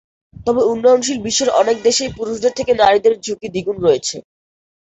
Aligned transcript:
তবে 0.45 0.61
উন্নয়নশীল 0.65 1.19
বিশ্বের 1.25 1.49
অনেক 1.61 1.77
দেশেই 1.83 2.11
পুরুষদের 2.17 2.53
থেকে 2.57 2.71
নারীদের 2.81 3.13
ঝুঁকি 3.23 3.47
দ্বিগুণ 3.49 3.77
রয়েছে। 3.81 4.17